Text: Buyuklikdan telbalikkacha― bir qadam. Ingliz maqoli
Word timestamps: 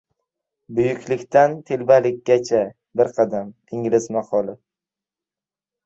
Buyuklikdan 0.77 1.53
telbalikkacha― 1.69 2.65
bir 3.01 3.15
qadam. 3.21 3.55
Ingliz 3.79 4.13
maqoli 4.19 4.61